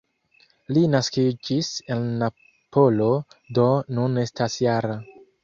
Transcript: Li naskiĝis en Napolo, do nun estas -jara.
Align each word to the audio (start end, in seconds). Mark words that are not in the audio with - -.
Li 0.77 0.81
naskiĝis 0.93 1.69
en 1.97 2.01
Napolo, 2.23 3.11
do 3.59 3.69
nun 4.01 4.19
estas 4.25 4.59
-jara. 4.65 4.99